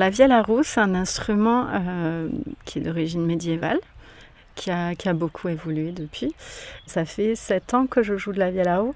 La 0.00 0.08
vielle 0.08 0.32
à 0.32 0.40
roue, 0.40 0.62
c'est 0.62 0.80
un 0.80 0.94
instrument 0.94 1.66
qui 2.64 2.78
est 2.78 2.80
d'origine 2.80 3.26
médiévale 3.26 3.78
qui 4.54 4.70
a, 4.70 5.12
beaucoup 5.12 5.50
évolué 5.50 5.92
depuis. 5.92 6.34
Ça 6.86 7.04
fait 7.04 7.34
sept 7.34 7.74
ans 7.74 7.86
que 7.86 8.02
je 8.02 8.16
joue 8.16 8.32
de 8.32 8.38
la 8.38 8.50
vielle 8.50 8.68
à 8.68 8.82
eau 8.82 8.94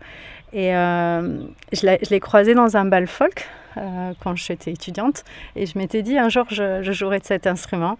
et 0.55 0.75
euh, 0.75 1.41
je 1.75 2.11
l'ai 2.11 2.21
croisé 2.21 2.55
dans 2.55 2.79
un 2.79 2.87
bal 2.87 3.07
folk 3.07 3.47
euh, 3.77 4.13
quand 4.21 4.37
j'étais 4.37 4.73
étudiante. 4.73 5.25
Et 5.57 5.67
je 5.67 5.77
m'étais 5.79 6.03
dit 6.03 6.17
un 6.19 6.29
jour 6.29 6.47
je, 6.51 6.81
jouerai 6.93 7.19
de 7.19 7.25
cet 7.25 7.47
instrument. 7.47 7.99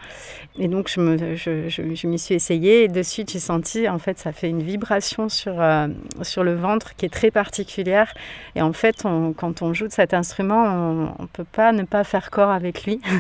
Et 0.59 0.69
donc 0.69 0.89
je 0.89 1.01
m'y 1.01 1.37
je, 1.37 1.69
je, 1.69 2.17
suis 2.17 2.35
essayée. 2.35 2.85
Et 2.85 2.89
de 2.89 3.03
suite 3.03 3.33
j'ai 3.33 3.41
senti 3.41 3.89
en 3.89 3.99
fait 3.99 4.19
ça 4.19 4.33
fait 4.33 4.49
une 4.49 4.63
vibration 4.63 5.29
sur, 5.29 5.61
euh, 5.61 5.89
sur 6.23 6.45
le 6.45 6.55
ventre 6.55 6.95
qui 6.97 7.07
est 7.07 7.13
très 7.13 7.31
particulière. 7.31 8.15
Et 8.55 8.63
en 8.63 8.73
fait 8.73 9.03
quand 9.37 9.63
on 9.63 9.75
joue 9.75 9.89
de 9.89 9.93
cet 9.93 10.15
instrument 10.15 11.15
on 11.19 11.23
ne 11.23 11.29
peut 11.29 11.45
pas 11.45 11.73
ne 11.73 11.83
pas 11.83 12.05
faire 12.05 12.31
corps 12.31 12.51
avec 12.51 12.85
lui. 12.85 13.01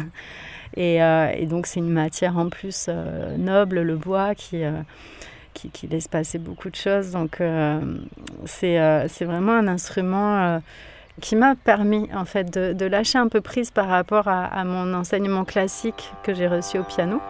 Euh, 0.77 1.30
et, 1.33 1.47
donc 1.47 1.69
c'est 1.69 1.79
une 1.79 1.93
matière 1.93 2.37
en 2.37 2.49
plus 2.49 2.91
noble, 3.39 3.83
le 3.83 3.95
bois, 3.95 4.35
qui, 4.35 4.65
qui, 5.52 5.87
laisse 5.87 6.09
passer 6.09 6.39
beaucoup 6.39 6.69
de 6.69 6.75
choses. 6.75 7.13
Donc 7.13 7.41
c'est 8.45 9.25
vraiment 9.25 9.52
un 9.52 9.69
instrument 9.69 10.61
qui 11.20 11.36
m'a 11.36 11.54
permis 11.54 12.09
en 12.14 12.24
fait 12.24 12.50
de, 12.50 12.87
lâcher 12.87 13.18
un 13.18 13.29
peu 13.29 13.40
prise 13.40 13.70
par 13.70 13.88
rapport 13.88 14.29
à 14.29 14.65
mon 14.65 14.95
enseignement 14.95 15.45
classique 15.45 16.12
que 16.23 16.34
j'ai 16.34 16.48
reçu 16.48 16.79
au 16.79 16.84
piano. 16.84 17.21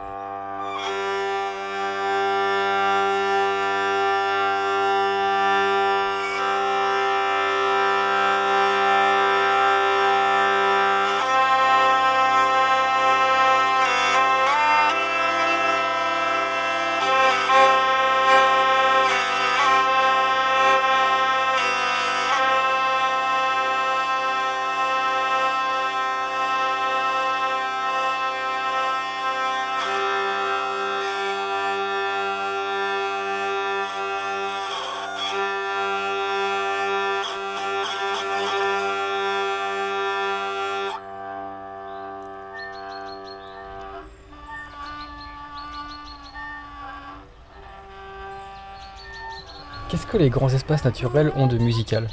Qu'est-ce 49.94 50.08
que 50.08 50.16
les 50.18 50.28
grands 50.28 50.48
espaces 50.48 50.84
naturels 50.84 51.30
ont 51.36 51.46
de 51.46 51.56
musical 51.56 52.08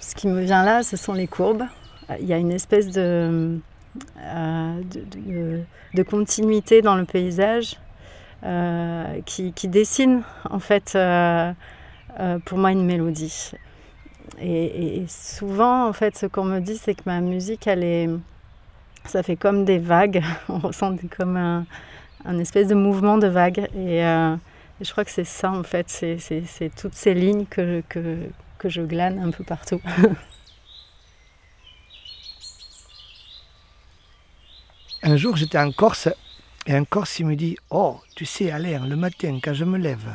Ce 0.00 0.14
qui 0.14 0.28
me 0.28 0.40
vient 0.40 0.64
là, 0.64 0.82
ce 0.82 0.96
sont 0.96 1.12
les 1.12 1.26
courbes. 1.26 1.64
Il 2.20 2.24
y 2.24 2.32
a 2.32 2.38
une 2.38 2.52
espèce 2.52 2.90
de, 2.90 3.60
euh, 4.18 4.80
de, 5.92 6.02
continuité 6.02 6.80
dans 6.80 6.96
le 6.96 7.04
paysage 7.04 7.78
euh, 8.44 9.20
qui, 9.26 9.52
dessine 9.68 10.22
en 10.48 10.58
fait 10.58 10.94
euh, 10.94 11.52
pour 12.46 12.56
moi 12.56 12.72
une 12.72 12.86
mélodie. 12.86 13.52
Et, 14.40 15.04
souvent, 15.06 15.86
en 15.86 15.92
fait, 15.92 16.16
ce 16.16 16.24
qu'on 16.24 16.44
me 16.44 16.60
dit, 16.60 16.78
c'est 16.78 16.94
que 16.94 17.02
ma 17.04 17.20
musique, 17.20 17.66
elle 17.66 17.84
est, 17.84 18.08
ça 19.04 19.22
fait 19.22 19.36
comme 19.36 19.66
des 19.66 19.80
vagues. 19.80 20.22
On 20.48 20.60
ressent 20.60 20.96
comme 21.14 21.36
un, 21.36 21.66
un 22.24 22.38
espèce 22.38 22.68
de 22.68 22.74
mouvement 22.74 23.18
de 23.18 23.26
vagues. 23.26 23.68
Et 23.76 24.02
je 24.80 24.90
crois 24.90 25.04
que 25.04 25.10
c'est 25.10 25.24
ça 25.24 25.50
en 25.50 25.62
fait, 25.62 25.88
c'est 25.88 26.70
toutes 26.76 26.94
ces 26.94 27.14
lignes 27.14 27.46
que, 27.46 27.82
je 28.64 28.82
glane 28.82 29.18
un 29.18 29.30
peu 29.30 29.44
partout. 29.44 29.80
un 35.02 35.16
jour 35.16 35.36
j'étais 35.36 35.58
en 35.58 35.70
Corse 35.70 36.08
et 36.66 36.74
un 36.74 36.84
Corse 36.84 37.18
il 37.18 37.26
me 37.26 37.36
dit 37.36 37.56
Oh, 37.70 38.00
tu 38.16 38.24
sais 38.24 38.50
Alain, 38.50 38.86
le 38.86 38.96
matin 38.96 39.38
quand 39.42 39.52
je 39.52 39.64
me 39.64 39.76
lève, 39.78 40.08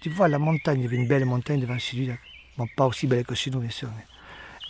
tu 0.00 0.10
vois 0.10 0.28
la 0.28 0.38
montagne, 0.38 0.78
il 0.78 0.84
y 0.84 0.86
avait 0.86 0.96
une 0.96 1.08
belle 1.08 1.24
montagne 1.24 1.60
devant 1.60 1.78
chez 1.78 1.96
lui. 1.96 2.10
Bon, 2.56 2.68
pas 2.76 2.86
aussi 2.86 3.06
belle 3.06 3.24
que 3.24 3.34
chez 3.34 3.50
nous 3.50 3.58
bien 3.60 3.70
sûr, 3.70 3.90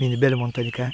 mais 0.01 0.07
une 0.07 0.17
belle 0.17 0.37
montagne 0.37 0.71
quand 0.75 0.85
même. 0.85 0.93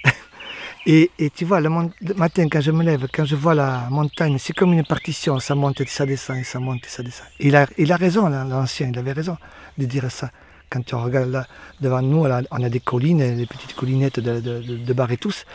Et, 0.87 1.11
tu 1.35 1.47
vois, 1.47 1.61
le, 1.61 1.71
matin, 2.17 2.47
quand 2.51 2.61
je 2.61 2.71
me 2.71 2.85
lève, 2.85 3.07
quand 3.13 3.25
je 3.25 3.37
vois 3.37 3.55
la 3.55 3.89
montagne, 3.91 4.37
c'est 4.39 4.53
comme 4.53 4.75
une 4.75 4.85
partition, 4.85 5.41
ça 5.41 5.55
monte 5.55 5.81
et 5.81 5.87
ça 5.87 6.05
descend, 6.05 6.37
et 6.37 6.45
ça 6.45 6.59
monte 6.59 6.85
et 6.85 6.89
ça 6.89 7.03
descend. 7.03 7.27
Il 7.41 7.57
a, 7.57 7.67
il 7.79 7.91
a 7.91 7.97
raison, 7.97 8.29
l'ancien, 8.29 8.89
il 8.89 8.99
avait 8.99 9.13
raison 9.13 9.39
de 9.79 9.87
dire 9.87 10.11
ça. 10.11 10.31
Quand 10.69 10.85
tu 10.85 10.95
regardes 10.95 11.31
là, 11.31 11.47
devant 11.81 12.03
nous, 12.03 12.27
on 12.27 12.63
a 12.63 12.69
des 12.69 12.81
collines, 12.81 13.37
des 13.37 13.47
petites 13.47 13.75
collinettes 13.75 14.21
de, 14.21 14.41
de, 14.41 14.61
de, 14.61 14.93
bar 14.93 15.11
et 15.11 15.17
tous. 15.17 15.47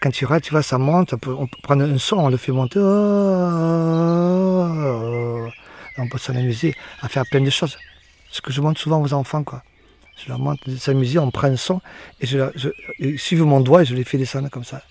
Quand 0.00 0.10
tu 0.10 0.24
regardes, 0.24 0.44
tu 0.44 0.52
vois, 0.52 0.62
ça 0.62 0.78
monte, 0.78 1.12
on 1.12 1.18
peut, 1.18 1.36
prendre 1.62 1.84
un 1.84 1.98
son, 1.98 2.16
on 2.16 2.28
le 2.30 2.38
fait 2.38 2.52
monter. 2.52 2.78
Oh, 2.80 2.84
on 5.98 6.08
peut 6.08 6.18
s'amuser 6.18 6.74
à 7.02 7.08
faire 7.08 7.24
plein 7.30 7.40
de 7.40 7.50
choses. 7.50 7.76
Ce 8.30 8.40
que 8.40 8.52
je 8.52 8.60
montre 8.60 8.80
souvent 8.80 9.02
aux 9.02 9.12
enfants, 9.12 9.42
quoi. 9.42 9.62
Je 10.18 10.28
leur 10.28 10.38
montre 10.38 10.68
de 10.68 10.76
s'amuser, 10.76 11.18
on 11.18 11.30
prend 11.30 11.48
un 11.48 11.56
son 11.56 11.80
et 12.20 12.26
je, 12.26 12.38
ils 12.98 13.18
suivent 13.18 13.44
mon 13.44 13.60
doigt 13.60 13.82
et 13.82 13.84
je 13.84 13.94
les 13.94 14.04
fais 14.04 14.18
descendre 14.18 14.50
comme 14.50 14.64
ça. 14.64 14.82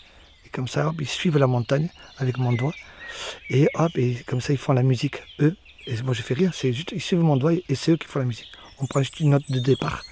Et 0.45 0.49
comme 0.49 0.67
ça, 0.67 0.87
hop, 0.87 0.95
ils 0.99 1.07
suivent 1.07 1.37
la 1.37 1.47
montagne 1.47 1.89
avec 2.17 2.37
mon 2.37 2.53
doigt. 2.53 2.73
Et 3.49 3.67
hop, 3.75 3.91
et 3.95 4.23
comme 4.25 4.41
ça, 4.41 4.53
ils 4.53 4.59
font 4.59 4.73
la 4.73 4.83
musique, 4.83 5.21
eux. 5.39 5.55
Et 5.85 6.01
moi, 6.01 6.13
je 6.13 6.21
fais 6.21 6.33
rien, 6.33 6.51
c'est 6.53 6.73
juste, 6.73 6.91
ils 6.93 7.01
suivent 7.01 7.19
mon 7.19 7.37
doigt 7.37 7.53
et 7.53 7.75
c'est 7.75 7.91
eux 7.91 7.97
qui 7.97 8.07
font 8.07 8.19
la 8.19 8.25
musique. 8.25 8.51
On 8.79 8.85
prend 8.85 9.01
juste 9.01 9.19
une 9.19 9.31
note 9.31 9.49
de 9.49 9.59
départ 9.59 10.03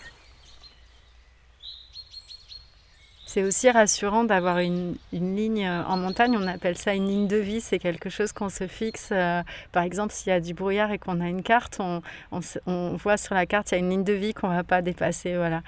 C'est 3.36 3.44
aussi 3.44 3.70
rassurant 3.70 4.24
d'avoir 4.24 4.60
une, 4.60 4.96
ligne 5.12 5.68
euh, 5.68 5.84
en 5.90 5.98
montagne, 5.98 6.38
on 6.42 6.48
appelle 6.48 6.78
ça 6.78 6.94
une 6.94 7.06
ligne 7.06 7.28
de 7.28 7.36
vie, 7.36 7.60
c'est 7.60 7.80
quelque 7.80 8.10
chose 8.10 8.32
qu'on 8.32 8.48
se 8.48 8.66
fixe. 8.66 9.10
Euh, 9.12 9.44
par 9.74 9.84
exemple, 9.84 10.14
s'il 10.14 10.30
y 10.30 10.34
a 10.34 10.40
du 10.40 10.54
brouillard 10.54 10.94
et 10.94 11.00
qu'on 11.00 11.20
a 11.20 11.28
une 11.28 11.44
carte, 11.44 11.82
on, 11.82 12.96
voit 12.96 13.18
sur 13.18 13.36
la 13.36 13.46
carte, 13.46 13.72
il 13.72 13.74
y 13.74 13.76
a 13.76 13.80
une 13.80 13.90
ligne 13.90 14.06
de 14.06 14.14
vie 14.14 14.34
qu'on 14.34 14.48
ne 14.48 14.56
va 14.56 14.64
pas 14.64 14.82
dépasser. 14.82 15.36
Voilà. 15.36 15.64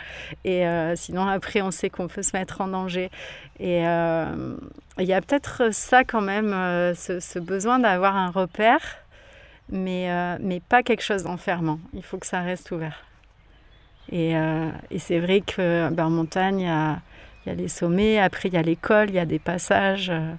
Et 0.46 0.66
euh, 0.66 0.96
sinon, 0.96 1.28
après, 1.28 1.62
on 1.62 1.72
sait 1.72 1.90
qu'on 1.90 2.08
peut 2.08 2.22
se 2.22 2.38
mettre 2.38 2.62
en 2.62 2.70
danger. 2.70 3.12
Et 3.60 3.80
il 3.80 5.06
y 5.06 5.14
a 5.14 5.22
peut-être 5.22 5.74
ça 5.74 6.06
quand 6.06 6.22
même, 6.22 6.52
ce, 6.96 7.40
besoin 7.40 7.80
d'avoir 7.80 8.16
un 8.16 8.30
repère, 8.30 8.80
mais, 9.68 10.08
mais 10.40 10.62
pas 10.62 10.84
quelque 10.84 11.04
chose 11.04 11.24
d'enfermant. 11.24 11.82
Il 11.94 12.04
faut 12.04 12.18
que 12.18 12.28
ça 12.28 12.40
reste 12.40 12.72
ouvert. 12.72 13.04
Et, 14.10 14.36
c'est 15.00 15.20
vrai 15.20 15.42
qu'en 15.42 15.92
ben, 15.92 16.10
montagne, 16.10 16.62
il 16.62 16.66
y 16.66 16.70
a 16.70 17.02
il 17.48 17.52
y 17.52 17.54
a 17.54 17.56
les 17.56 17.70
sommets, 17.70 18.20
après 18.20 18.50
il 18.50 18.56
y 18.56 18.58
a 18.58 18.62
l'école, 18.62 19.10
il 19.10 19.16
y 19.16 19.20
a 19.20 19.26
des 19.26 19.40
passages. 19.40 20.10
Euh, 20.10 20.34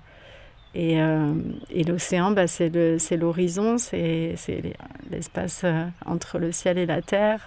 et, 0.74 1.00
euh, 1.00 1.32
et 1.70 1.82
l'océan, 1.82 2.32
bah, 2.32 2.46
c'est 2.46 2.68
l'horizon, 3.16 3.78
c'est 3.78 4.34
l'espace 5.10 5.62
euh, 5.64 5.86
entre 6.04 6.38
le 6.38 6.52
ciel 6.52 6.76
et 6.76 6.84
la 6.84 7.00
terre. 7.00 7.46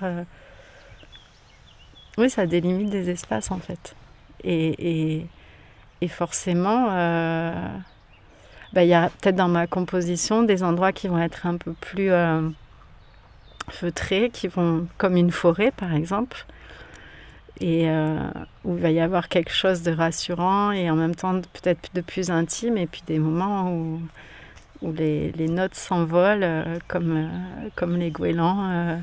Oui, 2.17 2.29
ça 2.29 2.47
délimite 2.47 2.89
des 2.89 3.11
espaces 3.11 3.51
en 3.51 3.59
fait. 3.59 3.95
Et, 4.43 5.27
et, 6.01 6.07
forcément, 6.07 6.87
bah, 8.73 8.83
il 8.83 8.87
y 8.87 8.95
a 8.95 9.09
peut-être 9.09 9.35
dans 9.35 9.47
ma 9.47 9.67
composition 9.67 10.41
des 10.41 10.63
endroits 10.63 10.91
qui 10.91 11.07
vont 11.07 11.19
être 11.19 11.45
un 11.45 11.57
peu 11.57 11.73
plus 11.73 12.09
feutrés, 13.69 14.31
qui 14.33 14.47
vont 14.47 14.87
comme 14.97 15.15
une 15.15 15.31
forêt 15.31 15.71
par 15.71 15.93
exemple 15.93 16.47
et 17.59 17.89
euh, 17.89 18.29
où 18.63 18.75
il 18.75 18.81
va 18.81 18.91
y 18.91 18.99
avoir 18.99 19.29
quelque 19.29 19.51
chose 19.51 19.81
de 19.83 19.91
rassurant 19.91 20.71
et 20.71 20.89
en 20.89 20.95
même 20.95 21.15
temps 21.15 21.41
peut-être 21.41 21.93
de 21.93 22.01
plus 22.01 22.31
intime 22.31 22.77
et 22.77 22.87
puis 22.87 23.03
des 23.05 23.19
moments 23.19 23.71
où, 23.73 24.01
où 24.81 24.91
les, 24.91 25.31
les 25.33 25.47
notes 25.47 25.75
s'envolent 25.75 26.43
euh, 26.43 26.79
comme, 26.87 27.17
euh, 27.17 27.69
comme 27.75 27.97
les 27.97 28.09
goélands 28.09 28.99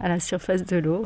à 0.00 0.08
la 0.08 0.20
surface 0.20 0.64
de 0.64 0.76
l'eau. 0.76 1.04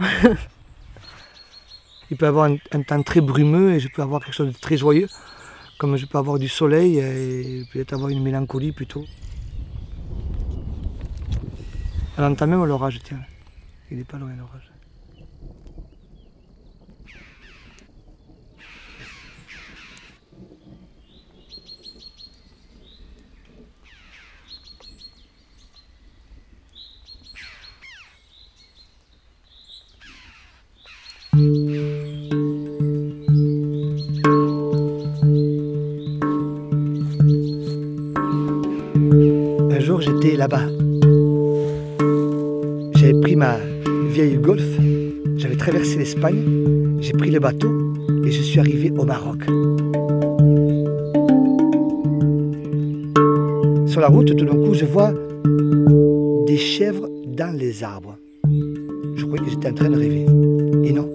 il 2.10 2.16
peut 2.16 2.26
y 2.26 2.28
avoir 2.28 2.50
un, 2.50 2.82
temps 2.82 3.02
très 3.02 3.20
brumeux 3.20 3.72
et 3.72 3.80
je 3.80 3.88
peux 3.88 4.02
avoir 4.02 4.22
quelque 4.22 4.34
chose 4.34 4.52
de 4.52 4.58
très 4.58 4.76
joyeux, 4.76 5.08
comme 5.78 5.96
je 5.96 6.06
peux 6.06 6.18
avoir 6.18 6.38
du 6.38 6.48
soleil 6.48 6.98
et 6.98 7.64
peut-être 7.72 7.94
avoir 7.94 8.10
une 8.10 8.22
mélancolie 8.22 8.72
plutôt. 8.72 9.04
Elle 12.18 12.24
entend 12.24 12.46
même 12.46 12.62
l'orage, 12.64 13.00
tiens. 13.02 13.20
Il 13.90 13.96
n'est 13.96 14.04
pas 14.04 14.18
loin 14.18 14.30
l'orage. 14.36 14.71
Là-bas. 40.36 40.66
J'avais 42.96 43.20
pris 43.20 43.36
ma 43.36 43.56
vieille 44.08 44.36
Golf, 44.36 44.64
j'avais 45.36 45.56
traversé 45.56 45.98
l'Espagne, 45.98 46.98
j'ai 47.00 47.12
pris 47.12 47.30
le 47.30 47.38
bateau 47.38 47.94
et 48.24 48.30
je 48.30 48.42
suis 48.42 48.60
arrivé 48.60 48.90
au 48.90 49.04
Maroc. 49.04 49.44
Sur 53.86 54.00
la 54.00 54.08
route, 54.08 54.36
tout 54.36 54.44
d'un 54.44 54.56
coup, 54.56 54.74
je 54.74 54.84
vois 54.84 55.12
des 56.46 56.58
chèvres 56.58 57.08
dans 57.26 57.56
les 57.56 57.82
arbres. 57.82 58.16
Je 59.16 59.24
croyais 59.24 59.44
que 59.44 59.50
j'étais 59.50 59.68
en 59.68 59.74
train 59.74 59.90
de 59.90 59.98
rêver. 59.98 60.26
Et 60.84 60.92
non, 60.92 61.10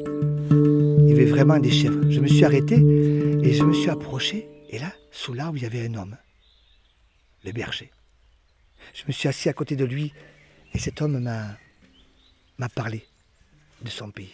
il 0.99 1.09
y 1.09 1.11
avait 1.11 1.25
vraiment 1.25 1.59
des 1.59 1.71
chèvres. 1.71 1.99
Je 2.09 2.19
me 2.19 2.27
suis 2.27 2.45
arrêté 2.45 2.75
et 2.75 3.53
je 3.53 3.63
me 3.63 3.73
suis 3.73 3.89
approché. 3.89 4.47
Et 4.69 4.79
là, 4.79 4.91
sous 5.11 5.33
l'arbre, 5.33 5.57
il 5.57 5.63
y 5.63 5.65
avait 5.65 5.87
un 5.87 5.95
homme, 5.95 6.17
le 7.45 7.51
berger. 7.51 7.91
Je 8.93 9.03
me 9.07 9.11
suis 9.11 9.27
assis 9.27 9.49
à 9.49 9.53
côté 9.53 9.75
de 9.75 9.85
lui 9.85 10.13
et 10.73 10.79
cet 10.79 11.01
homme 11.01 11.19
m'a, 11.19 12.69
parlé 12.69 13.05
de 13.81 13.89
son 13.89 14.11
pays. 14.11 14.33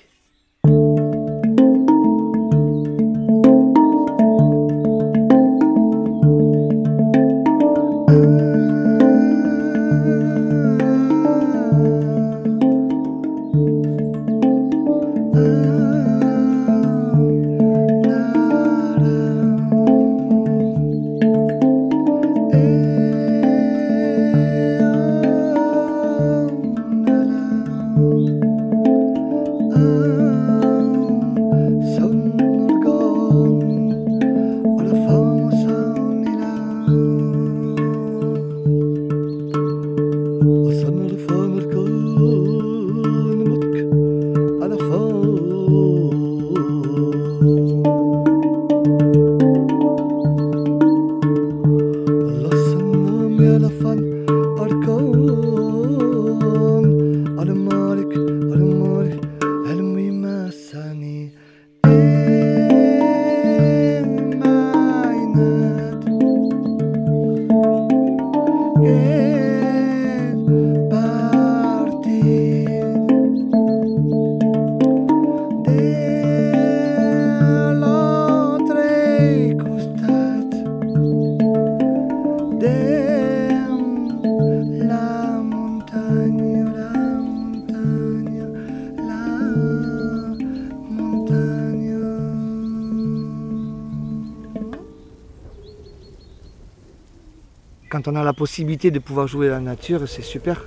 Quand 98.03 98.11
on 98.11 98.15
a 98.15 98.23
la 98.23 98.33
possibilité 98.33 98.91
de 98.91 98.99
pouvoir 98.99 99.27
jouer 99.27 99.47
la 99.47 99.59
nature, 99.59 100.07
c'est 100.07 100.23
super. 100.23 100.61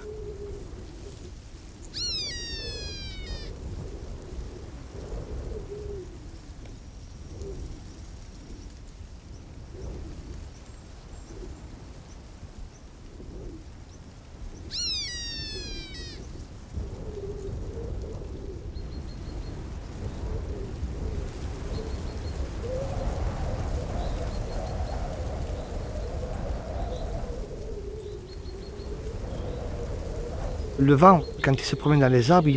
Le 30.78 30.94
vent, 30.94 31.23
quand 31.43 31.52
il 31.52 31.64
se 31.64 31.76
promène 31.76 32.00
dans 32.00 32.08
les 32.08 32.31
arbres, 32.31 32.50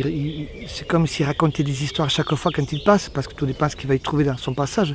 c'est 0.66 0.86
comme 0.86 1.06
s'il 1.06 1.26
racontait 1.26 1.62
des 1.62 1.84
histoires 1.84 2.10
chaque 2.10 2.34
fois 2.34 2.50
quand 2.54 2.70
il 2.72 2.82
passe, 2.84 3.08
parce 3.08 3.26
que 3.26 3.34
tout 3.34 3.46
dépend 3.46 3.68
ce 3.68 3.76
qu'il 3.76 3.88
va 3.88 3.94
y 3.94 4.00
trouver 4.00 4.24
dans 4.24 4.36
son 4.36 4.52
passage. 4.54 4.94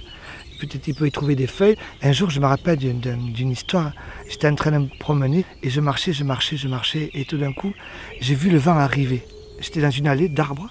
Peut-être 0.60 0.88
il 0.88 0.96
peut 0.96 1.08
y 1.08 1.12
trouver 1.12 1.36
des 1.36 1.48
feuilles. 1.48 1.76
Un 2.02 2.12
jour, 2.12 2.30
je 2.30 2.40
me 2.40 2.46
rappelle 2.46 2.78
d'une 2.78 3.52
histoire. 3.52 3.92
J'étais 4.30 4.48
en 4.48 4.56
train 4.56 4.72
de 4.72 4.78
me 4.78 5.00
promener 5.00 5.44
et 5.64 5.70
je 5.70 5.82
marchais, 5.82 6.14
je 6.14 6.24
marchais, 6.24 6.56
je 6.56 6.68
marchais. 6.68 7.10
Et 7.14 7.26
tout 7.26 7.38
d'un 7.38 7.52
coup, 7.52 7.74
j'ai 8.22 8.36
vu 8.36 8.50
le 8.50 8.58
vent 8.58 8.78
arriver. 8.78 9.24
J'étais 9.60 9.82
dans 9.82 9.90
une 9.90 10.08
allée 10.08 10.30
d'arbres 10.30 10.70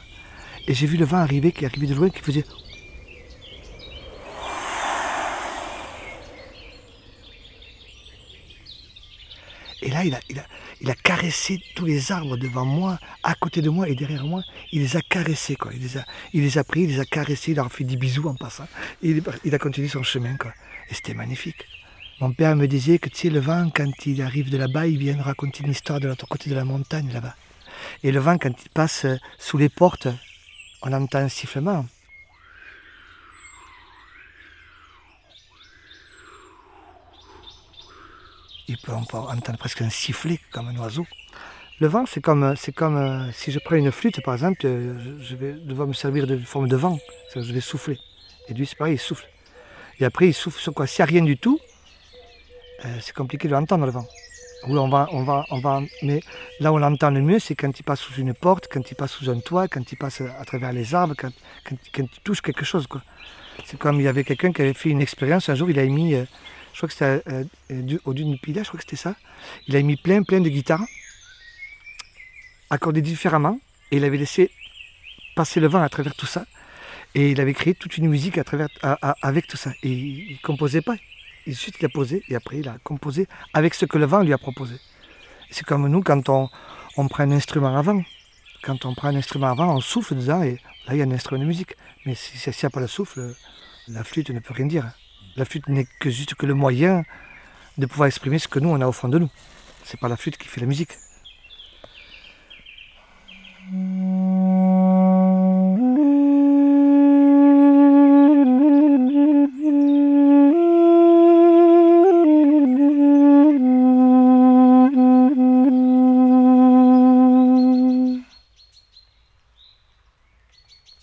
et 0.66 0.74
j'ai 0.74 0.86
vu 0.86 0.96
le 0.96 1.04
vent 1.04 1.18
arriver, 1.18 1.52
qui 1.52 1.66
arrivait 1.66 1.86
de 1.86 1.94
loin, 1.94 2.08
qui 2.08 2.20
faisait 2.20 2.44
Et 9.84 9.90
là, 9.90 10.02
il 10.02 10.88
a, 10.88 10.94
caressé 10.94 11.60
tous 11.74 11.84
les 11.84 12.10
arbres 12.10 12.38
devant 12.38 12.64
moi, 12.64 12.98
à 13.22 13.34
côté 13.34 13.60
de 13.60 13.68
moi 13.68 13.86
et 13.86 13.94
derrière 13.94 14.24
moi. 14.24 14.42
Il 14.72 14.80
les 14.80 14.96
a 14.96 15.02
caressés, 15.02 15.56
quoi. 15.56 15.72
Il 15.74 15.82
les 16.40 16.58
a, 16.58 16.64
pris, 16.64 16.84
il 16.84 16.88
les 16.88 17.00
a 17.00 17.04
caressés, 17.04 17.52
il 17.52 17.56
leur 17.56 17.66
a 17.66 17.68
fait 17.68 17.84
des 17.84 17.96
bisous 17.96 18.26
en 18.26 18.34
passant. 18.34 18.66
Il, 19.02 19.22
a 19.52 19.58
continué 19.58 19.88
son 19.88 20.02
chemin. 20.02 20.36
Et 20.90 20.94
c'était 20.94 21.12
magnifique. 21.12 21.66
Mon 22.18 22.32
père 22.32 22.56
me 22.56 22.66
disait 22.66 22.98
que, 22.98 23.10
le 23.28 23.40
vent, 23.40 23.70
quand 23.74 24.06
il 24.06 24.22
arrive 24.22 24.48
de 24.48 24.56
là-bas, 24.56 24.86
il 24.86 24.96
vient 24.96 25.20
raconter 25.20 25.64
une 25.64 25.72
histoire 25.72 26.00
de 26.00 26.08
l'autre 26.08 26.26
côté 26.26 26.48
de 26.48 26.54
la 26.54 26.64
montagne, 26.64 27.12
là-bas. 27.12 27.36
Et 28.02 28.10
le 28.10 28.20
vent, 28.20 28.38
quand 28.38 28.54
il 28.64 28.70
passe 28.70 29.04
sous 29.38 29.58
les 29.58 29.68
portes, 29.68 30.08
on 30.80 30.94
entend 30.94 31.18
un 31.18 31.28
sifflement. 31.28 31.84
Il 38.68 38.78
peut 38.78 38.92
entendre 38.92 39.58
presque 39.58 39.82
un 39.82 39.90
sifflet 39.90 40.38
comme 40.50 40.68
un 40.68 40.76
oiseau. 40.76 41.06
Le 41.80 41.88
vent, 41.88 42.04
c'est 42.06 42.20
comme, 42.20 42.54
c'est 42.56 42.72
comme 42.72 42.96
euh, 42.96 43.32
si 43.32 43.50
je 43.50 43.58
prends 43.58 43.74
une 43.74 43.90
flûte, 43.90 44.22
par 44.22 44.34
exemple, 44.34 44.64
euh, 44.64 45.18
je 45.20 45.34
vais 45.34 45.54
devoir 45.54 45.88
me 45.88 45.92
servir 45.92 46.26
de 46.26 46.36
forme 46.38 46.68
de 46.68 46.76
vent. 46.76 46.98
Je 47.34 47.52
vais 47.52 47.60
souffler. 47.60 47.98
Et 48.48 48.54
lui, 48.54 48.64
c'est 48.64 48.78
pareil, 48.78 48.94
il 48.94 48.98
souffle. 48.98 49.28
Et 49.98 50.04
après, 50.04 50.28
il 50.28 50.34
souffle 50.34 50.60
sur 50.60 50.72
quoi? 50.72 50.86
S'il 50.86 51.04
n'y 51.04 51.10
a 51.10 51.12
rien 51.12 51.24
du 51.24 51.36
tout, 51.36 51.58
euh, 52.84 52.88
c'est 53.00 53.14
compliqué 53.14 53.48
de 53.48 53.52
l'entendre, 53.52 53.86
le 53.86 53.90
vent. 53.90 54.06
Oui, 54.68 54.78
on 54.78 54.88
va, 54.88 55.08
on 55.10 55.24
va, 55.24 55.44
on 55.50 55.60
va, 55.60 55.82
mais 56.02 56.22
là 56.60 56.72
où 56.72 56.76
on 56.76 56.78
l'entend 56.78 57.10
le 57.10 57.20
mieux, 57.20 57.40
c'est 57.40 57.56
quand 57.56 57.78
il 57.78 57.82
passe 57.82 58.00
sous 58.00 58.14
une 58.14 58.34
porte, 58.34 58.68
quand 58.70 58.90
il 58.90 58.94
passe 58.94 59.10
sous 59.10 59.28
un 59.28 59.40
toit, 59.40 59.66
quand 59.66 59.90
il 59.90 59.96
passe 59.96 60.20
à 60.20 60.44
travers 60.44 60.72
les 60.72 60.94
arbres, 60.94 61.14
quand, 61.18 61.32
quand, 61.64 61.76
il 61.98 62.20
touche 62.22 62.40
quelque 62.40 62.64
chose. 62.64 62.86
C'est 63.64 63.78
comme 63.78 63.96
il 63.96 64.04
y 64.04 64.08
avait 64.08 64.24
quelqu'un 64.24 64.52
qui 64.52 64.62
avait 64.62 64.74
fait 64.74 64.90
une 64.90 65.02
expérience, 65.02 65.48
un 65.48 65.54
jour, 65.54 65.70
il 65.70 65.78
a 65.78 65.84
mis 65.84 66.14
je 66.74 66.78
crois 66.78 66.88
que 66.88 66.92
c'était 66.92 67.22
euh, 67.30 67.44
euh, 67.70 67.98
au 68.04 68.12
d'une 68.12 68.36
Pila, 68.36 68.64
je 68.64 68.68
crois 68.68 68.78
que 68.78 68.84
c'était 68.84 68.96
ça. 68.96 69.14
Il 69.68 69.76
a 69.76 69.82
mis 69.82 69.96
plein, 69.96 70.24
plein 70.24 70.40
de 70.40 70.48
guitares, 70.48 70.84
accordées 72.68 73.00
différemment, 73.00 73.60
et 73.92 73.98
il 73.98 74.04
avait 74.04 74.16
laissé 74.16 74.50
passer 75.36 75.60
le 75.60 75.68
vent 75.68 75.80
à 75.80 75.88
travers 75.88 76.16
tout 76.16 76.26
ça. 76.26 76.46
Et 77.14 77.30
il 77.30 77.40
avait 77.40 77.54
créé 77.54 77.74
toute 77.74 77.96
une 77.96 78.08
musique 78.08 78.38
à 78.38 78.44
travers, 78.44 78.68
avec 79.22 79.46
tout 79.46 79.56
ça. 79.56 79.70
Et 79.84 79.88
il 79.88 80.32
ne 80.32 80.42
composait 80.42 80.82
pas. 80.82 80.96
Il, 81.46 81.54
suite, 81.54 81.76
il 81.78 81.86
a 81.86 81.88
posé, 81.88 82.24
et 82.28 82.34
après, 82.34 82.58
il 82.58 82.68
a 82.68 82.76
composé 82.82 83.28
avec 83.52 83.74
ce 83.74 83.84
que 83.84 83.96
le 83.96 84.06
vent 84.06 84.22
lui 84.22 84.32
a 84.32 84.38
proposé. 84.38 84.74
C'est 85.52 85.64
comme 85.64 85.86
nous, 85.86 86.02
quand 86.02 86.28
on, 86.28 86.48
prend 87.08 87.22
un 87.22 87.30
instrument 87.30 87.76
avant. 87.76 88.02
Quand 88.64 88.84
on 88.84 88.94
prend 88.96 89.08
un 89.08 89.14
instrument 89.14 89.46
avant, 89.46 89.76
on 89.76 89.80
souffle 89.80 90.16
dedans, 90.16 90.42
et 90.42 90.58
là, 90.88 90.94
il 90.94 90.96
y 90.96 91.02
a 91.02 91.04
un 91.04 91.12
instrument 91.12 91.40
de 91.40 91.46
musique. 91.46 91.76
Mais 92.04 92.16
s'il 92.16 92.50
n'y 92.50 92.66
a 92.66 92.70
pas 92.70 92.80
le 92.80 92.88
souffle, 92.88 93.32
la 93.86 94.02
flûte 94.02 94.30
ne 94.30 94.40
peut 94.40 94.54
rien 94.54 94.66
dire. 94.66 94.90
La 95.36 95.44
flûte 95.44 95.68
n'est 95.68 95.86
que 95.98 96.10
juste 96.10 96.34
que 96.34 96.46
le 96.46 96.54
moyen 96.54 97.02
de 97.76 97.86
pouvoir 97.86 98.06
exprimer 98.06 98.38
ce 98.38 98.46
que 98.46 98.60
nous 98.60 98.68
on 98.68 98.80
a 98.80 98.86
au 98.86 98.92
fond 98.92 99.08
de 99.08 99.18
nous. 99.18 99.30
C'est 99.82 99.98
pas 99.98 100.08
la 100.08 100.16
flûte 100.16 100.36
qui 100.36 100.46
fait 100.46 100.60
la 100.60 100.66
musique. 100.66 100.96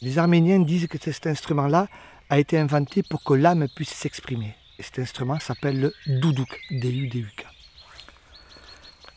Les 0.02 0.18
Arméniens 0.18 0.60
disent 0.60 0.88
que 0.88 0.98
c'est 1.02 1.12
cet 1.12 1.28
instrument-là, 1.28 1.88
a 2.32 2.40
été 2.40 2.58
inventé 2.58 3.04
pour 3.04 3.22
que 3.26 3.34
l'âme 3.34 3.68
puisse 3.76 3.90
s'exprimer. 3.90 4.56
Et 4.80 4.84
cet 4.84 5.00
instrument 5.00 5.38
s'appelle 5.42 5.82
le 5.82 5.94
doudouk, 6.22 6.62
D-U-D-U-K. 6.72 7.46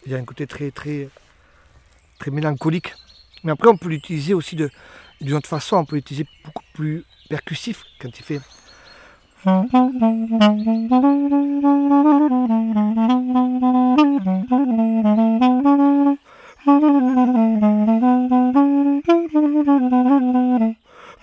Il 0.04 0.14
a 0.16 0.18
un 0.18 0.24
côté 0.24 0.48
très, 0.48 0.72
très, 0.72 1.08
très 2.18 2.32
mélancolique. 2.32 2.92
Mais 3.44 3.52
après, 3.52 3.68
on 3.68 3.76
peut 3.76 3.88
l'utiliser 3.88 4.34
aussi 4.34 4.56
d'une 4.56 5.34
autre 5.34 5.48
façon. 5.48 5.76
On 5.76 5.84
peut 5.84 5.94
l'utiliser 5.94 6.26
beaucoup 6.44 6.64
plus 6.74 7.04
percussif 7.28 7.84
quand 8.00 8.08
il 8.18 8.24
fait. 8.24 8.40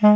Il 0.04 0.10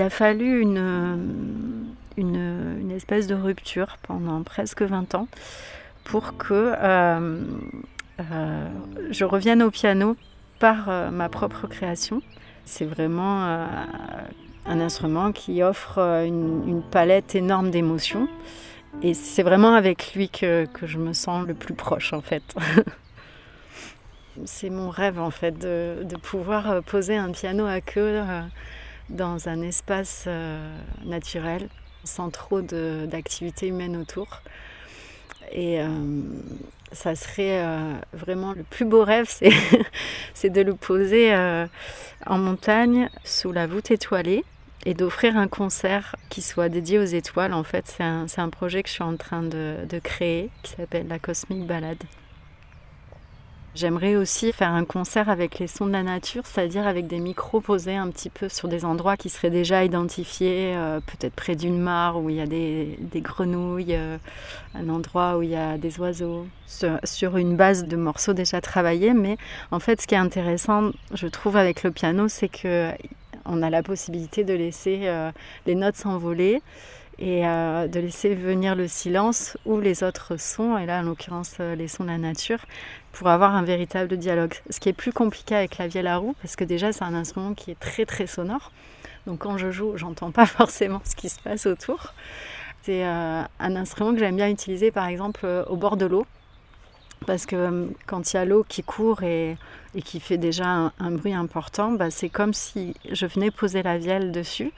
a 0.00 0.10
fallu 0.10 0.62
une, 0.62 1.71
une, 2.16 2.90
espèce 2.90 3.26
de 3.26 3.34
rupture 3.34 3.96
pendant 4.02 4.42
presque 4.42 4.82
20 4.82 5.14
ans 5.14 5.28
pour 6.04 6.36
que 6.36 6.74
euh, 6.76 7.44
euh, 8.20 8.68
je 9.10 9.24
revienne 9.24 9.62
au 9.62 9.70
piano 9.70 10.16
par 10.58 10.88
euh, 10.88 11.10
ma 11.10 11.28
propre 11.28 11.66
création. 11.66 12.22
C'est 12.64 12.84
vraiment 12.84 13.66
un 14.66 14.80
instrument 14.80 15.32
qui 15.32 15.64
offre 15.64 15.98
une, 15.98 16.82
palette 16.92 17.34
énorme 17.34 17.70
d'émotions. 17.70 18.28
Et 19.02 19.14
c'est 19.14 19.42
vraiment 19.42 19.74
avec 19.74 20.14
lui 20.14 20.28
que, 20.28 20.66
que, 20.66 20.86
je 20.86 20.98
me 20.98 21.12
sens 21.12 21.44
le 21.46 21.54
plus 21.54 21.74
proche 21.74 22.12
en 22.12 22.20
fait. 22.20 22.42
c'est 24.44 24.70
mon 24.70 24.90
rêve 24.90 25.18
en 25.18 25.30
fait 25.30 25.58
de, 25.58 26.04
de, 26.04 26.16
pouvoir 26.16 26.84
poser 26.84 27.16
un 27.16 27.32
piano 27.32 27.66
à 27.66 27.80
queue 27.80 28.22
dans 29.10 29.48
un 29.48 29.60
espace 29.60 30.28
naturel, 31.04 31.68
sans 32.04 32.30
trop 32.30 32.60
d'activité 32.60 33.68
humaine 33.68 33.96
autour. 33.96 34.42
Et 35.50 35.80
euh, 35.80 35.86
ça 36.92 37.14
serait 37.14 37.62
euh, 37.62 37.94
vraiment 38.12 38.52
le 38.52 38.62
plus 38.62 38.84
beau 38.84 39.04
rêve, 39.04 39.28
c'est 40.34 40.50
de 40.50 40.60
le 40.62 40.74
poser 40.74 41.34
en 42.26 42.38
montagne 42.38 43.08
sous 43.24 43.52
la 43.52 43.66
voûte 43.66 43.90
étoilée 43.90 44.44
et 44.84 44.94
d'offrir 44.94 45.36
un 45.36 45.48
concert 45.48 46.16
qui 46.28 46.42
soit 46.42 46.68
dédié 46.68 46.98
aux 46.98 47.04
étoiles. 47.04 47.52
En 47.52 47.62
fait, 47.62 47.84
c'est 47.86 48.40
un, 48.40 48.48
projet 48.48 48.82
que 48.82 48.88
je 48.88 48.94
suis 48.94 49.02
en 49.02 49.16
train 49.16 49.42
de, 49.42 49.76
de 49.88 49.98
créer 49.98 50.50
qui 50.62 50.72
s'appelle 50.72 51.06
la 51.08 51.18
Cosmic 51.18 51.66
Ballade. 51.66 52.02
J'aimerais 53.74 54.16
aussi 54.16 54.52
faire 54.52 54.72
un 54.72 54.84
concert 54.84 55.30
avec 55.30 55.58
les 55.58 55.66
sons 55.66 55.86
de 55.86 55.92
la 55.92 56.02
nature, 56.02 56.44
c'est-à-dire 56.44 56.86
avec 56.86 57.06
des 57.06 57.18
micros 57.18 57.62
posés 57.62 57.96
un 57.96 58.10
petit 58.10 58.28
peu 58.28 58.50
sur 58.50 58.68
des 58.68 58.84
endroits 58.84 59.16
qui 59.16 59.30
seraient 59.30 59.50
déjà 59.50 59.82
identifiés, 59.82 60.74
euh, 60.76 61.00
peut-être 61.00 61.32
près 61.32 61.56
d'une 61.56 61.78
mare 61.78 62.20
où 62.20 62.28
il 62.28 62.36
y 62.36 62.40
a 62.42 62.46
des, 62.46 62.98
grenouilles, 63.16 63.94
euh, 63.94 64.18
un 64.74 64.90
endroit 64.90 65.38
où 65.38 65.42
il 65.42 65.48
y 65.48 65.56
a 65.56 65.78
des 65.78 65.98
oiseaux, 66.00 66.46
sur, 67.04 67.38
une 67.38 67.56
base 67.56 67.86
de 67.86 67.96
morceaux 67.96 68.34
déjà 68.34 68.60
travaillés. 68.60 69.14
Mais 69.14 69.38
en 69.70 69.80
fait, 69.80 70.02
ce 70.02 70.06
qui 70.06 70.14
est 70.14 70.18
intéressant, 70.18 70.90
je 71.14 71.26
trouve, 71.26 71.56
avec 71.56 71.82
le 71.82 71.92
piano, 71.92 72.28
c'est 72.28 72.48
que 72.48 72.90
on 73.46 73.62
a 73.62 73.70
la 73.70 73.82
possibilité 73.82 74.44
de 74.44 74.52
laisser 74.52 75.00
euh, 75.04 75.32
les 75.66 75.74
notes 75.74 75.96
s'envoler 75.96 76.60
et 77.24 77.42
de 77.42 78.00
laisser 78.00 78.34
venir 78.34 78.74
le 78.74 78.88
silence 78.88 79.56
ou 79.64 79.78
les 79.78 80.02
autres 80.02 80.36
sons, 80.36 80.76
et 80.76 80.86
là 80.86 80.98
en 81.00 81.02
l'occurrence 81.02 81.58
les 81.58 81.86
sons 81.86 82.02
de 82.02 82.08
la 82.08 82.18
nature, 82.18 82.58
pour 83.12 83.28
avoir 83.28 83.54
un 83.54 83.62
véritable 83.62 84.16
dialogue. 84.16 84.54
Ce 84.70 84.80
qui 84.80 84.88
est 84.88 84.92
plus 84.92 85.12
compliqué 85.12 85.54
avec 85.54 85.78
la 85.78 85.86
vielle 85.86 86.08
à 86.08 86.16
roue, 86.16 86.34
parce 86.42 86.56
que 86.56 86.64
déjà 86.64 86.92
c'est 86.92 87.04
un 87.04 87.14
instrument 87.14 87.54
qui 87.54 87.70
est 87.70 87.78
très 87.78 88.06
très 88.06 88.26
sonore. 88.26 88.72
Donc 89.26 89.40
quand 89.40 89.56
je 89.56 89.70
joue, 89.70 89.96
j'entends 89.96 90.30
pas 90.30 90.46
forcément 90.60 91.00
ce 91.04 91.14
qui 91.14 91.28
se 91.28 91.40
passe 91.40 91.66
autour. 91.66 92.14
C'est 92.82 93.06
euh, 93.06 93.42
un 93.60 93.76
instrument 93.76 94.12
que 94.12 94.18
j'aime 94.18 94.36
bien 94.36 94.48
utiliser 94.48 94.90
par 94.90 95.06
exemple 95.06 95.42
euh, 95.44 95.64
au 95.66 95.76
bord 95.76 95.96
de 95.96 96.06
l'eau. 96.06 96.26
Parce 97.26 97.46
que 97.46 97.54
euh, 97.54 97.86
quand 98.06 98.32
il 98.32 98.36
y 98.36 98.38
a 98.40 98.44
l'eau 98.44 98.64
qui 98.68 98.82
court 98.82 99.22
et, 99.22 99.56
et, 99.94 100.02
qui 100.02 100.20
fait 100.20 100.38
déjà 100.38 100.92
un, 100.98 101.10
bruit 101.10 101.34
important, 101.34 101.92
bah, 101.92 102.10
c'est 102.10 102.28
comme 102.28 102.54
si 102.54 102.94
je 103.10 103.26
venais 103.26 103.50
poser 103.50 103.82
la 103.82 103.98
vielle 103.98 104.32
dessus. 104.32 104.72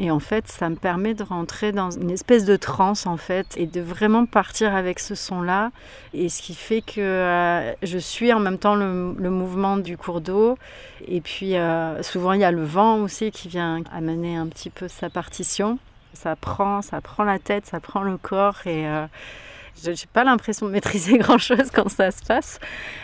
Et 0.00 0.10
en 0.10 0.20
fait, 0.20 0.48
ça 0.48 0.70
me 0.70 0.76
permet 0.76 1.12
de 1.12 1.22
rentrer 1.22 1.70
dans 1.70 1.90
une 1.90 2.10
espèce 2.10 2.46
de 2.46 2.56
transe 2.56 3.06
en 3.06 3.18
fait 3.18 3.54
et 3.58 3.66
de 3.66 3.82
vraiment 3.82 4.24
partir 4.24 4.74
avec 4.74 4.98
ce 4.98 5.14
son-là. 5.14 5.70
Et 6.14 6.30
ce 6.30 6.40
qui 6.40 6.54
fait 6.54 6.80
que 6.80 7.00
euh, 7.00 7.74
je 7.82 7.98
suis 7.98 8.32
en 8.32 8.40
même 8.40 8.56
temps 8.56 8.74
le, 8.74 9.30
mouvement 9.30 9.76
du 9.76 9.98
cours 9.98 10.22
d'eau. 10.22 10.56
Et 11.06 11.20
puis 11.20 11.56
euh, 11.56 12.02
souvent 12.02 12.32
il 12.32 12.40
y 12.40 12.44
a 12.44 12.52
le 12.52 12.64
vent 12.64 13.00
aussi 13.02 13.30
qui 13.30 13.48
vient 13.48 13.82
amener 13.92 14.36
un 14.36 14.46
petit 14.46 14.70
peu 14.70 14.88
sa 14.88 15.10
partition. 15.10 15.78
Ça 16.14 16.36
prend, 16.36 16.80
ça 16.80 17.02
prend 17.02 17.24
la 17.24 17.38
tête, 17.38 17.66
ça 17.66 17.80
prend 17.80 18.02
le 18.02 18.16
corps 18.16 18.66
et 18.66 18.86
euh, 18.88 19.06
je 19.82 19.90
n'ai 19.90 19.96
pas 20.12 20.24
l'impression 20.24 20.66
de 20.66 20.72
maîtriser 20.72 21.18
grand-chose 21.24 21.70
quand 21.72 21.88
ça 21.88 22.10
se 22.10 22.24
passe, 22.24 22.58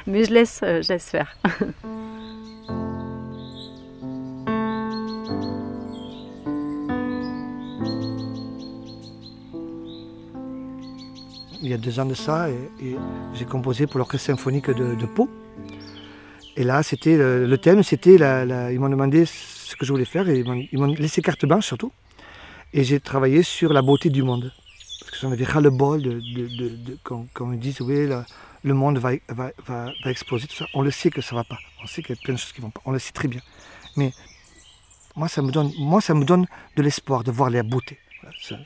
mais 0.07 0.25
je 0.25 0.33
laisse, 0.33 0.61
je 0.63 0.89
laisse 0.93 1.11
faire. 1.11 1.37
il 11.69 11.73
y 11.73 11.75
a 11.75 11.77
deux 11.77 12.01
ans 12.01 12.07
de 12.07 12.15
ça, 12.15 12.49
j'ai 13.35 13.45
composé 13.45 13.87
pour 13.87 13.99
l'orchestre 13.99 14.27
symphonique 14.27 14.71
de, 14.71 15.07
Pau. 15.07 15.29
Et 16.57 16.65
là, 16.65 16.83
c'était 16.83 17.17
le, 17.17 17.59
thème, 17.59 17.83
c'était 17.83 18.15
ils 18.15 18.81
m'ont 18.81 18.89
demandé 18.89 19.27
ce 19.27 19.77
que 19.77 19.85
je 19.85 19.93
voulais 19.93 20.07
faire, 20.07 20.29
et 20.29 20.39
ils 20.73 20.79
m'ont 20.79 20.87
laissé 20.87 21.21
carte 21.21 21.45
blanche 21.45 21.67
surtout. 21.67 21.93
Et 22.73 22.85
j'ai 22.85 23.01
travaillé 23.01 23.43
sur 23.43 23.73
la 23.73 23.83
beauté 23.83 24.09
du 24.11 24.23
monde. 24.23 24.53
J'en 25.21 25.33
avais 25.33 25.45
ras-le-bol 25.45 26.03
de, 26.03 26.21
de, 26.21 26.99
qu'on 27.05 27.47
me 27.47 27.57
dise, 27.57 27.81
oui, 27.81 28.09
le 28.63 28.75
monde 28.75 28.99
va, 28.99 29.13
exploser, 30.05 30.47
tout 30.47 30.57
ça. 30.57 30.67
On 30.75 30.83
le 30.83 30.91
sait 30.91 31.11
que 31.11 31.21
ça 31.21 31.35
va 31.35 31.45
pas. 31.45 31.59
On 31.83 31.87
sait 31.87 32.03
qu'il 32.03 32.15
y 32.15 32.19
a 32.19 32.23
plein 32.23 32.35
de 32.35 32.39
choses 32.39 32.53
qui 32.53 32.61
vont 32.61 32.71
pas. 32.71 32.81
On 32.85 32.93
le 32.93 32.99
sait 32.99 33.13
très 33.13 33.29
bien. 33.29 33.41
Mais 33.97 34.13
moi, 35.17 35.29
ça 35.29 35.43
me 35.43 35.51
donne, 35.51 35.73
moi, 35.79 36.01
ça 36.01 36.15
me 36.15 36.25
donne 36.25 36.47
de 36.77 36.83
l'espoir 36.83 37.25
de 37.25 37.33
voir 37.33 37.51
la 37.51 37.63
beauté. 37.63 37.99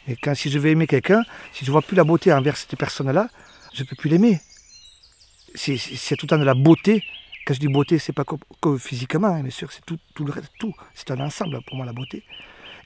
Et 0.08 0.16
quand 0.16 0.34
si 0.34 0.50
je 0.50 0.58
veux 0.58 0.70
aimer 0.70 0.86
quelqu'un, 0.86 1.22
si 1.52 1.64
je 1.64 1.70
vois 1.70 1.82
plus 1.82 1.96
la 1.96 2.04
beauté 2.04 2.32
envers 2.32 2.56
cette 2.56 2.76
personne-là, 2.76 3.28
je 3.72 3.84
peux 3.84 3.96
plus 3.96 4.10
l'aimer. 4.10 4.40
C'est 5.54 5.76
tout 6.16 6.26
le 6.26 6.28
temps 6.28 6.38
de 6.38 6.44
la 6.44 6.54
beauté. 6.54 7.04
Quand 7.46 7.54
je 7.54 7.60
dis 7.60 7.68
beauté, 7.68 7.98
c'est 7.98 8.12
pas 8.12 8.24
que, 8.24 8.78
physiquement, 8.78 9.28
hein, 9.28 9.40
bien 9.40 9.50
sûr, 9.50 9.72
c'est 9.72 9.84
tout, 9.84 9.98
tout, 10.14 10.24
le 10.24 10.32
reste, 10.32 10.52
tout. 10.58 10.74
C'est 10.94 11.10
un 11.10 11.20
ensemble 11.20 11.60
pour 11.66 11.76
moi 11.76 11.86
la 11.86 11.92
beauté. 11.92 12.22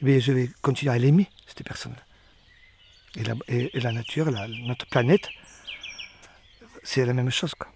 Mais 0.03 0.21
je 0.21 0.33
vais 0.33 0.51
continuer 0.63 0.93
à 0.93 0.99
l'aimer, 0.99 1.29
cette 1.47 1.65
personne-là. 1.65 2.03
Et 3.49 3.81
la, 3.81 3.93
nature, 3.93 4.31
notre 4.67 4.87
planète, 4.87 5.29
c'est 6.83 7.07
la 7.07 7.13
même 7.13 7.31
chose. 7.31 7.55
Quoi. 7.55 7.69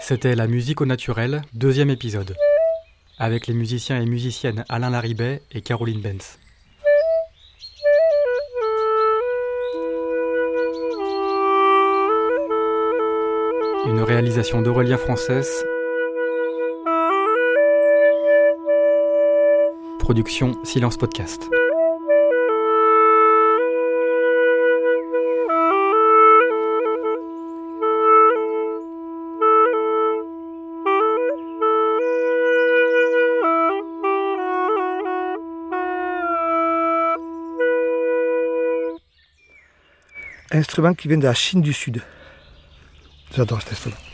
C'était 0.00 0.34
La 0.34 0.46
musique 0.46 0.80
au 0.80 0.86
naturel, 0.86 1.42
deuxième 1.52 1.88
épisode, 1.88 2.34
avec 3.18 3.46
les 3.46 3.54
musiciens 3.54 4.00
et 4.00 4.04
musiciennes 4.04 4.64
Alain 4.68 4.90
Laribet 4.90 5.42
et 5.52 5.62
Caroline 5.62 6.00
Benz. 6.00 6.38
Une 13.86 14.00
réalisation 14.00 14.60
d'Aurélien 14.60 14.98
Française. 14.98 15.64
Production 20.02 20.58
Silence 20.64 20.96
Podcast. 20.96 21.48
instrument 40.50 40.94
qui 40.94 41.08
vient 41.08 41.16
de 41.16 41.22
la 41.22 41.32
Chine 41.32 41.62
du 41.62 41.72
Sud. 41.72 42.02
J'adore 43.34 43.62
cet 43.62 43.72
instrument. 43.72 44.11